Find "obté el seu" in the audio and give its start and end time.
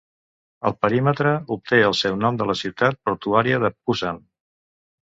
1.57-2.19